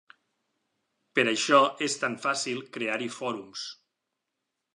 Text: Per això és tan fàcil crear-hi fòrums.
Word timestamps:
Per 1.19 1.25
això 1.31 1.59
és 1.89 1.99
tan 2.05 2.15
fàcil 2.25 2.65
crear-hi 2.79 3.11
fòrums. 3.19 3.69